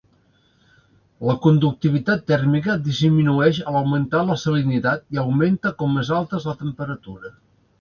[1.29, 6.57] La conductivitat tèrmica disminueix a l'augmentar la salinitat i augmenta com més alta és la
[6.65, 7.37] temperatura.